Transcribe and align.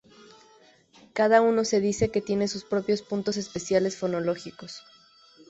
Cada 1.13 1.41
uno 1.41 1.63
se 1.63 1.79
dice 1.79 2.09
que 2.09 2.21
tiene 2.21 2.47
sus 2.47 2.63
propios 2.65 3.03
puntos 3.03 3.37
especiales 3.37 3.97
fonológicos. 3.97 4.81